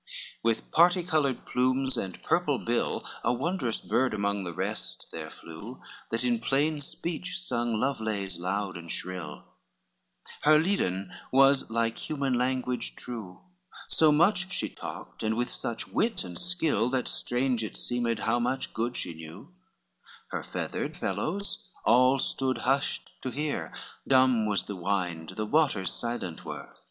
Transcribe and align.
XIII 0.03 0.13
With 0.41 0.71
party 0.71 1.03
colored 1.03 1.45
plumes' 1.45 1.95
and 1.95 2.23
purple 2.23 2.57
bill, 2.57 3.05
A 3.23 3.31
wondrous 3.31 3.79
bird 3.79 4.15
among 4.15 4.43
the 4.43 4.51
rest 4.51 5.09
there 5.11 5.29
flew, 5.29 5.79
That 6.09 6.23
in 6.23 6.39
plain 6.39 6.81
speech 6.81 7.39
sung 7.39 7.79
love 7.79 8.01
lays 8.01 8.39
loud 8.39 8.77
and 8.77 8.89
shrill, 8.89 9.43
Her 10.41 10.57
leden 10.57 11.13
was 11.31 11.69
like 11.69 11.99
human 11.99 12.33
language 12.33 12.95
true; 12.95 13.41
So 13.89 14.11
much 14.11 14.51
she 14.51 14.69
talked, 14.69 15.21
and 15.21 15.37
with 15.37 15.51
such 15.51 15.87
wit 15.89 16.23
and 16.23 16.39
skill, 16.39 16.89
That 16.89 17.07
strange 17.07 17.63
it 17.63 17.77
seemed 17.77 18.17
how 18.17 18.39
much 18.39 18.73
good 18.73 18.97
she 18.97 19.13
knew, 19.13 19.53
Her 20.31 20.41
feathered 20.41 20.97
fellows 20.97 21.69
all 21.85 22.17
stood 22.17 22.57
hush 22.65 23.01
to 23.21 23.29
hear, 23.29 23.71
Dumb 24.07 24.47
was 24.47 24.63
the 24.63 24.75
wind, 24.75 25.33
the 25.37 25.45
waters 25.45 25.93
silent 25.93 26.43
were. 26.43 26.73